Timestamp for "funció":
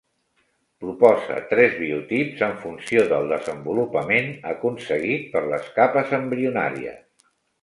2.63-3.03